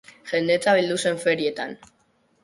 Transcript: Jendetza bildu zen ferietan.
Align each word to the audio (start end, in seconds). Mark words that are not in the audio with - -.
Jendetza 0.29 0.71
bildu 0.77 0.95
zen 1.07 1.19
ferietan. 1.25 1.75